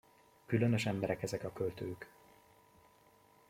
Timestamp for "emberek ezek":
0.85-1.43